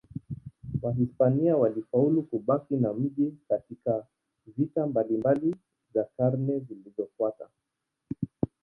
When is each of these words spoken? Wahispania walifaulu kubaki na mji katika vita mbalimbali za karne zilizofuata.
Wahispania 0.81 1.57
walifaulu 1.57 2.23
kubaki 2.23 2.75
na 2.75 2.93
mji 2.93 3.37
katika 3.49 4.05
vita 4.57 4.87
mbalimbali 4.87 5.55
za 5.93 6.03
karne 6.17 6.59
zilizofuata. 6.59 7.49